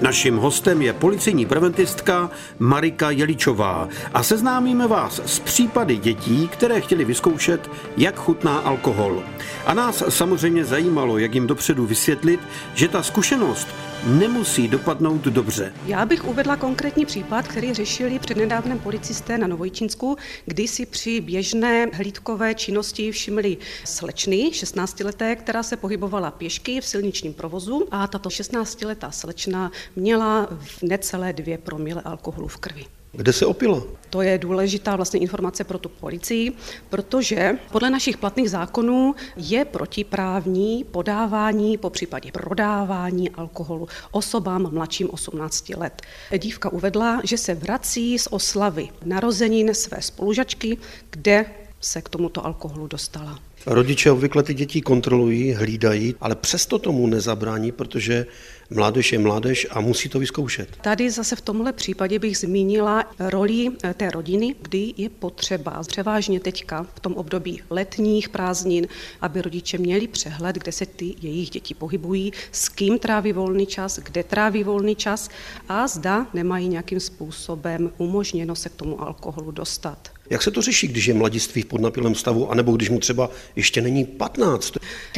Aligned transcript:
Naším 0.00 0.36
hostem 0.36 0.82
je 0.82 0.92
policejní 0.92 1.46
preventistka 1.46 2.30
Marika 2.58 3.10
Jeličová 3.10 3.88
a 4.14 4.22
seznámíme 4.22 4.88
vás 4.88 5.20
s 5.26 5.38
případy 5.38 5.96
dětí, 5.96 6.48
které 6.48 6.80
chtěli 6.80 7.04
vyzkoušet, 7.04 7.70
jak 7.96 8.16
chutná 8.16 8.58
alkohol. 8.58 9.22
A 9.66 9.74
nás 9.74 10.02
samozřejmě 10.08 10.64
zajímalo, 10.64 11.18
jak 11.18 11.34
jim 11.34 11.46
dopředu 11.46 11.86
vysvětlit, 11.86 12.40
že 12.74 12.88
ta 12.88 13.02
zkušenost 13.02 13.68
nemusí 14.04 14.68
dopadnout 14.68 15.20
dobře. 15.20 15.72
Já 15.86 16.06
bych 16.06 16.24
uvedla 16.24 16.56
konkrétní 16.56 17.06
případ, 17.06 17.48
který 17.48 17.74
řešili 17.74 18.18
přednedávnem 18.18 18.78
policisté 18.78 19.38
na 19.38 19.46
Novojčínsku, 19.46 20.16
kdy 20.46 20.68
si 20.68 20.86
při 20.86 21.20
běžné 21.20 21.86
hlídkové 21.92 22.54
činnosti 22.54 23.12
všimli 23.12 23.56
slečny, 23.84 24.50
16-leté, 24.52 25.36
která 25.36 25.62
se 25.62 25.76
pohybovala 25.76 26.30
pěšky 26.30 26.80
v 26.80 26.86
silničním 26.86 27.34
provozu 27.34 27.88
a 27.90 28.06
tato 28.06 28.28
16-letá 28.28 29.10
slečna 29.10 29.72
měla 29.96 30.48
v 30.50 30.82
necelé 30.82 31.32
dvě 31.32 31.58
promile 31.58 32.02
alkoholu 32.02 32.48
v 32.48 32.56
krvi. 32.56 32.99
Kde 33.12 33.32
se 33.32 33.46
opila? 33.46 33.82
To 34.10 34.22
je 34.22 34.38
důležitá 34.38 34.96
vlastně 34.96 35.20
informace 35.20 35.64
pro 35.64 35.78
tu 35.78 35.88
policii, 35.88 36.52
protože 36.88 37.58
podle 37.72 37.90
našich 37.90 38.16
platných 38.18 38.50
zákonů 38.50 39.14
je 39.36 39.64
protiprávní 39.64 40.84
podávání, 40.84 41.78
po 41.78 41.90
případě 41.90 42.32
prodávání 42.32 43.30
alkoholu 43.30 43.88
osobám 44.10 44.74
mladším 44.74 45.10
18 45.10 45.68
let. 45.68 46.02
Dívka 46.38 46.72
uvedla, 46.72 47.20
že 47.24 47.38
se 47.38 47.54
vrací 47.54 48.18
z 48.18 48.28
oslavy 48.30 48.88
narozenin 49.04 49.74
své 49.74 50.02
spolužačky, 50.02 50.78
kde 51.10 51.46
se 51.80 52.02
k 52.02 52.08
tomuto 52.08 52.46
alkoholu 52.46 52.86
dostala. 52.86 53.38
Rodiče 53.66 54.10
obvykle 54.10 54.42
ty 54.42 54.54
děti 54.54 54.80
kontrolují, 54.80 55.52
hlídají, 55.52 56.14
ale 56.20 56.36
přesto 56.36 56.78
tomu 56.78 57.06
nezabrání, 57.06 57.72
protože 57.72 58.26
mládež 58.70 59.12
je 59.12 59.18
mládež 59.18 59.66
a 59.70 59.80
musí 59.80 60.08
to 60.08 60.18
vyzkoušet. 60.18 60.76
Tady 60.82 61.10
zase 61.10 61.36
v 61.36 61.40
tomhle 61.40 61.72
případě 61.72 62.18
bych 62.18 62.38
zmínila 62.38 63.04
roli 63.18 63.68
eh, 63.84 63.94
té 63.94 64.10
rodiny, 64.10 64.54
kdy 64.62 64.94
je 64.96 65.08
potřeba, 65.08 65.82
převážně 65.86 66.40
teďka 66.40 66.86
v 66.94 67.00
tom 67.00 67.12
období 67.12 67.62
letních 67.70 68.28
prázdnin, 68.28 68.88
aby 69.20 69.42
rodiče 69.42 69.78
měli 69.78 70.08
přehled, 70.08 70.56
kde 70.56 70.72
se 70.72 70.86
ty 70.86 71.14
jejich 71.22 71.50
děti 71.50 71.74
pohybují, 71.74 72.32
s 72.52 72.68
kým 72.68 72.98
tráví 72.98 73.32
volný 73.32 73.66
čas, 73.66 73.98
kde 73.98 74.22
tráví 74.22 74.64
volný 74.64 74.96
čas 74.96 75.28
a 75.68 75.88
zda 75.88 76.26
nemají 76.34 76.68
nějakým 76.68 77.00
způsobem 77.00 77.92
umožněno 77.98 78.56
se 78.56 78.68
k 78.68 78.74
tomu 78.74 79.02
alkoholu 79.02 79.50
dostat. 79.50 80.10
Jak 80.30 80.42
se 80.42 80.50
to 80.50 80.62
řeší, 80.62 80.88
když 80.88 81.06
je 81.06 81.14
mladiství 81.14 81.62
v 81.62 81.66
podnapilém 81.66 82.14
stavu, 82.14 82.50
anebo 82.50 82.72
když 82.72 82.90
mu 82.90 82.98
třeba 82.98 83.30
ještě 83.56 83.80
není 83.80 84.04
15? 84.04 84.72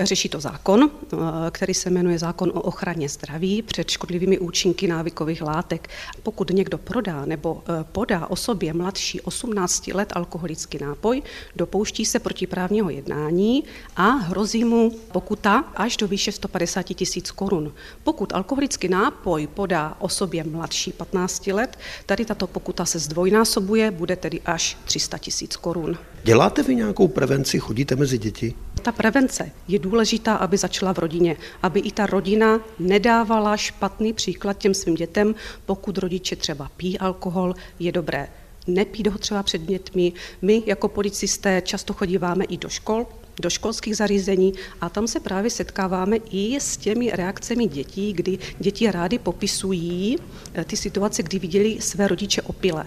Řeší 0.00 0.28
to 0.28 0.40
zákon, 0.40 0.90
eh, 1.12 1.16
který 1.50 1.74
se 1.74 1.90
jmenuje 1.90 2.18
zákon 2.18 2.52
o 2.54 2.60
ochraně 2.60 3.08
zdraví 3.08 3.62
před 3.62 3.90
škodlivými 3.90 4.38
účinky 4.38 4.88
návykových 4.88 5.42
látek. 5.42 5.88
Pokud 6.22 6.50
někdo 6.50 6.78
prodá 6.78 7.24
nebo 7.24 7.62
eh, 7.68 7.84
podá 7.92 8.26
osobě 8.26 8.72
mladší 8.72 9.20
18 9.20 9.86
let 9.94 10.12
alkoholický 10.16 10.78
nápoj, 10.78 11.22
dopouští 11.56 12.04
se 12.04 12.18
protiprávního 12.18 12.90
jednání 12.90 13.64
a 13.96 14.08
hrozí 14.08 14.64
mu 14.64 14.90
pokuta 15.12 15.64
až 15.76 15.96
do 15.96 16.08
výše 16.08 16.32
150 16.32 16.82
tisíc 16.82 17.30
korun. 17.30 17.72
Pokud 18.04 18.32
alkoholický 18.32 18.88
nápoj 18.88 19.46
podá 19.46 19.96
osobě 20.00 20.44
mladší 20.44 20.92
15 20.92 21.46
let, 21.46 21.78
tady 22.06 22.24
tato 22.24 22.46
pokuta 22.46 22.84
se 22.84 22.98
zdvojnásobuje, 22.98 23.90
bude 23.90 24.16
tedy 24.16 24.40
až 24.40 24.78
300 24.84 25.18
tisíc 25.18 25.56
korun. 25.56 25.98
Děláte 26.24 26.62
vy 26.62 26.74
nějakou 26.74 27.08
prevenci, 27.08 27.58
chodíte 27.58 27.96
mezi 27.96 28.18
děti? 28.18 28.54
Ta 28.86 28.92
prevence 28.92 29.50
je 29.68 29.78
důležitá, 29.78 30.34
aby 30.34 30.56
začala 30.56 30.94
v 30.94 30.98
rodině, 30.98 31.36
aby 31.62 31.80
i 31.80 31.90
ta 31.92 32.06
rodina 32.06 32.60
nedávala 32.78 33.56
špatný 33.56 34.12
příklad 34.12 34.58
těm 34.58 34.74
svým 34.74 34.94
dětem, 34.94 35.34
pokud 35.64 35.98
rodiče 35.98 36.36
třeba 36.36 36.70
pí 36.76 36.98
alkohol, 36.98 37.54
je 37.78 37.92
dobré 37.92 38.28
nepít 38.66 39.06
ho 39.06 39.18
třeba 39.18 39.42
před 39.42 39.62
dětmi. 39.62 40.12
My 40.42 40.62
jako 40.66 40.88
policisté 40.88 41.62
často 41.64 41.92
chodíváme 41.92 42.44
i 42.44 42.56
do 42.56 42.68
škol, 42.68 43.06
do 43.40 43.50
školských 43.50 43.96
zařízení 43.96 44.52
a 44.80 44.88
tam 44.88 45.08
se 45.08 45.20
právě 45.20 45.50
setkáváme 45.50 46.16
i 46.16 46.60
s 46.60 46.76
těmi 46.76 47.10
reakcemi 47.10 47.66
dětí, 47.66 48.12
kdy 48.12 48.38
děti 48.58 48.90
rády 48.90 49.18
popisují 49.18 50.18
eh, 50.54 50.64
ty 50.64 50.76
situace, 50.76 51.22
kdy 51.22 51.38
viděli 51.38 51.76
své 51.80 52.08
rodiče 52.08 52.42
opile 52.42 52.84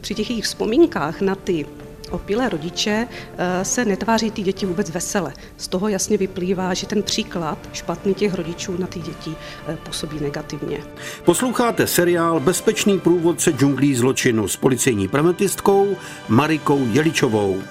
při 0.00 0.14
těch 0.14 0.30
jejich 0.30 0.44
vzpomínkách 0.44 1.20
na 1.20 1.34
ty 1.34 1.66
opilé 2.10 2.48
rodiče 2.48 3.06
eh, 3.38 3.64
se 3.64 3.84
netváří 3.84 4.30
ty 4.30 4.42
děti 4.42 4.66
vůbec 4.66 4.90
vesele. 4.90 5.32
Z 5.56 5.68
toho 5.68 5.88
jasně 5.88 6.18
vyplývá, 6.18 6.74
že 6.74 6.86
ten 6.86 7.02
příklad 7.02 7.58
špatný 7.72 8.14
těch 8.14 8.34
rodičů 8.34 8.76
na 8.78 8.86
ty 8.86 9.00
děti 9.00 9.34
eh, 9.68 9.76
působí 9.82 10.20
negativně. 10.20 10.78
Posloucháte 11.24 11.86
seriál 11.86 12.40
Bezpečný 12.40 13.00
průvodce 13.00 13.50
džunglí 13.50 13.94
zločinu 13.94 14.48
s 14.48 14.56
policejní 14.56 15.08
prementistkou 15.08 15.96
Marikou 16.28 16.86
Jeličovou. 16.92 17.62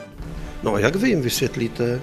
No 0.63 0.73
a 0.73 0.79
jak 0.79 0.95
vy 0.95 1.09
jim 1.09 1.21
vysvětlíte, 1.21 2.01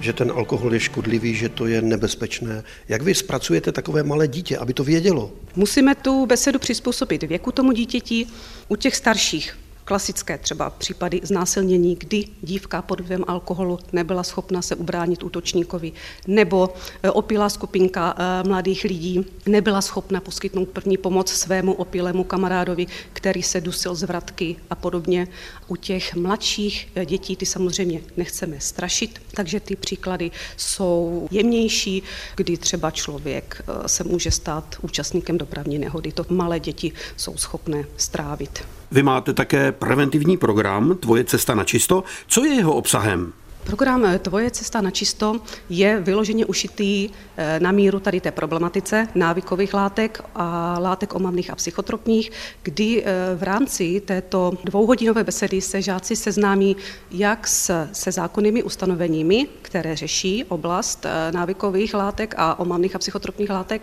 že 0.00 0.12
ten 0.12 0.32
alkohol 0.36 0.74
je 0.74 0.80
škodlivý, 0.80 1.34
že 1.34 1.48
to 1.48 1.66
je 1.66 1.82
nebezpečné. 1.82 2.62
Jak 2.88 3.02
vy 3.02 3.14
zpracujete 3.14 3.72
takové 3.72 4.02
malé 4.02 4.28
dítě, 4.28 4.58
aby 4.58 4.74
to 4.74 4.84
vědělo? 4.84 5.30
Musíme 5.56 5.94
tu 5.94 6.26
besedu 6.26 6.58
přizpůsobit 6.58 7.22
věku 7.22 7.52
tomu 7.52 7.72
dítěti. 7.72 8.26
U 8.68 8.76
těch 8.76 8.96
starších 8.96 9.56
klasické 9.84 10.38
třeba 10.38 10.70
případy 10.70 11.20
znásilnění, 11.22 11.96
kdy 11.96 12.24
dívka 12.42 12.82
pod 12.82 13.00
vlivem 13.00 13.24
alkoholu 13.26 13.78
nebyla 13.92 14.22
schopna 14.22 14.62
se 14.62 14.74
ubránit 14.74 15.22
útočníkovi, 15.22 15.92
nebo 16.26 16.74
e, 17.02 17.10
opilá 17.10 17.48
skupinka 17.48 18.14
e, 18.18 18.48
mladých 18.48 18.84
lidí 18.84 19.26
nebyla 19.46 19.80
schopna 19.80 20.20
poskytnout 20.20 20.68
první 20.68 20.96
pomoc 20.96 21.32
svému 21.32 21.72
opilému 21.72 22.24
kamarádovi, 22.24 22.86
který 23.12 23.42
se 23.42 23.60
dusil 23.60 23.94
z 23.94 24.02
vratky 24.02 24.56
a 24.70 24.74
podobně. 24.74 25.28
U 25.68 25.76
těch 25.76 26.14
mladších 26.14 26.88
e, 26.94 27.06
dětí 27.06 27.36
ty 27.36 27.46
samozřejmě 27.46 28.00
nechceme 28.16 28.60
strašit, 28.60 29.22
takže 29.34 29.60
ty 29.60 29.76
příklady 29.76 30.30
jsou 30.56 31.28
jemnější, 31.30 32.02
kdy 32.36 32.56
třeba 32.56 32.90
člověk 32.90 33.62
se 33.86 34.04
může 34.04 34.30
stát 34.30 34.76
účastníkem 34.82 35.38
dopravní 35.38 35.78
nehody. 35.78 36.12
To 36.12 36.26
malé 36.28 36.60
děti 36.60 36.92
jsou 37.16 37.36
schopné 37.36 37.84
strávit. 37.96 38.64
Vy 38.94 39.02
máte 39.02 39.32
také 39.32 39.72
preventivní 39.72 40.36
program 40.36 40.96
Tvoje 41.00 41.24
cesta 41.24 41.54
na 41.54 41.64
čisto. 41.64 42.04
Co 42.26 42.44
je 42.44 42.54
jeho 42.54 42.74
obsahem? 42.74 43.32
Program 43.64 44.04
eh, 44.04 44.18
Tvoje 44.18 44.50
cesta 44.50 44.80
na 44.80 44.90
čisto 44.90 45.40
je 45.68 46.00
vyloženě 46.00 46.46
ušitý 46.46 47.08
eh, 47.36 47.60
na 47.60 47.72
míru 47.72 48.00
tady 48.00 48.20
té 48.20 48.30
problematice 48.30 49.08
návykových 49.14 49.74
látek 49.74 50.20
a 50.34 50.78
látek 50.78 51.14
omamných 51.14 51.50
a 51.50 51.54
psychotropních, 51.54 52.30
kdy 52.62 53.02
eh, 53.04 53.12
v 53.36 53.42
rámci 53.42 54.00
této 54.00 54.52
dvouhodinové 54.64 55.24
besedy 55.24 55.60
se 55.60 55.82
žáci 55.82 56.16
seznámí 56.16 56.76
jak 57.10 57.48
s, 57.48 57.88
se 57.92 58.12
zákonnými 58.12 58.62
ustanoveními, 58.62 59.48
které 59.62 59.96
řeší 59.96 60.44
oblast 60.44 61.06
návykových 61.32 61.94
látek 61.94 62.34
a 62.36 62.58
omamných 62.58 62.96
a 62.96 62.98
psychotropních 62.98 63.50
látek 63.50 63.82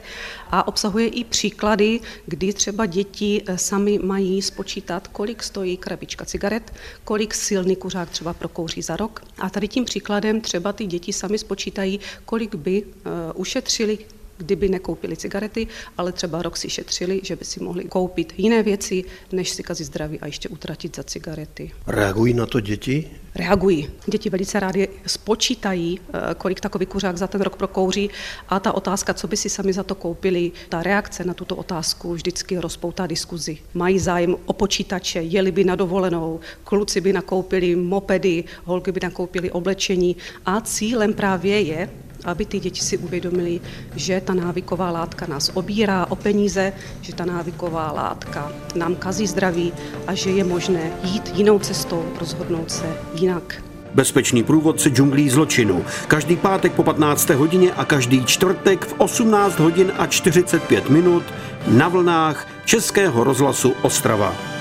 a 0.52 0.68
obsahuje 0.68 1.08
i 1.08 1.24
příklady, 1.24 2.00
kdy 2.26 2.54
třeba 2.54 2.86
děti 2.86 3.44
sami 3.56 4.00
mají 4.04 4.42
spočítat, 4.42 5.08
kolik 5.08 5.44
stojí 5.44 5.78
krabička 5.78 6.26
cigaret, 6.26 6.74
kolik 7.04 7.34
silný 7.34 7.76
kuřák 7.76 8.10
třeba 8.10 8.34
prokouří 8.34 8.82
za 8.82 8.96
rok. 8.96 9.22
A 9.40 9.50
tady 9.50 9.71
tím 9.72 9.86
příkladem 9.86 10.42
třeba 10.42 10.74
ty 10.74 10.86
děti 10.86 11.14
sami 11.14 11.38
spočítají, 11.38 12.00
kolik 12.26 12.56
by 12.56 12.84
uh, 12.84 12.92
ušetřili 13.36 13.98
kdyby 14.42 14.70
nekoupili 14.70 15.18
cigarety, 15.18 15.68
ale 15.98 16.12
třeba 16.12 16.42
rok 16.42 16.58
si 16.58 16.70
šetřili, 16.70 17.22
že 17.24 17.36
by 17.36 17.46
si 17.46 17.64
mohli 17.64 17.84
koupit 17.84 18.34
jiné 18.38 18.64
věci, 18.64 19.04
než 19.32 19.50
si 19.50 19.64
kazit 19.64 19.88
zdraví 19.88 20.20
a 20.20 20.26
ještě 20.26 20.50
utratit 20.50 20.96
za 20.96 21.04
cigarety. 21.04 21.72
Reagují 21.88 22.34
na 22.34 22.46
to 22.46 22.60
děti? 22.60 23.12
Reagují. 23.36 23.90
Děti 24.08 24.30
velice 24.30 24.60
rádi 24.60 24.88
spočítají, 25.08 26.00
eh, 26.00 26.20
kolik 26.38 26.60
takový 26.60 26.86
kuřák 26.86 27.18
za 27.18 27.28
ten 27.28 27.42
rok 27.42 27.56
prokouří 27.56 28.10
a 28.50 28.60
ta 28.60 28.72
otázka, 28.72 29.14
co 29.14 29.28
by 29.28 29.38
si 29.38 29.50
sami 29.50 29.74
za 29.74 29.84
to 29.84 29.96
koupili, 29.96 30.52
ta 30.70 30.84
reakce 30.84 31.24
na 31.24 31.34
tuto 31.34 31.56
otázku 31.56 32.14
vždycky 32.14 32.58
rozpoutá 32.58 33.08
diskuzi. 33.08 33.58
Mají 33.74 34.00
zájem 34.00 34.36
o 34.46 34.54
počítače, 34.54 35.22
jeli 35.22 35.52
by 35.52 35.64
na 35.64 35.76
dovolenou, 35.76 36.40
kluci 36.64 37.02
by 37.02 37.14
nakoupili 37.14 37.76
mopedy, 37.76 38.44
holky 38.64 38.92
by 38.92 39.00
nakoupili 39.04 39.52
oblečení 39.52 40.16
a 40.46 40.62
cílem 40.62 41.14
právě 41.14 41.62
je, 41.62 41.90
aby 42.26 42.46
ty 42.46 42.60
děti 42.60 42.82
si 42.82 42.98
uvědomili, 42.98 43.62
že 43.96 44.22
ta 44.26 44.34
návyková 44.34 44.92
látka 44.92 45.26
nás 45.28 45.52
obírá 45.54 46.06
o 46.10 46.16
peníze, 46.16 46.74
že 47.02 47.16
ta 47.16 47.26
návyková 47.26 47.92
látka 47.92 48.52
nám 48.76 48.96
kazí 48.96 49.28
zdraví 49.28 49.74
a 50.08 50.14
že 50.14 50.30
je 50.30 50.44
možné 50.44 50.92
jít 51.04 51.32
jinou 51.36 51.60
cestou, 51.60 52.06
rozhodnout 52.20 52.72
se 52.72 52.86
jinak. 53.14 53.64
Bezpečný 53.94 54.44
průvodce 54.44 54.90
džunglí 54.90 55.30
zločinu. 55.30 55.86
Každý 56.08 56.36
pátek 56.36 56.72
po 56.72 56.84
15. 56.84 57.30
hodině 57.30 57.74
a 57.74 57.86
každý 57.86 58.26
čtvrtek 58.26 58.86
v 58.86 58.94
18 58.98 59.60
hodin 59.60 59.92
a 59.98 60.08
45 60.08 60.90
minut 60.90 61.24
na 61.68 61.88
vlnách 61.88 62.48
Českého 62.66 63.24
rozhlasu 63.24 63.74
Ostrava. 63.82 64.61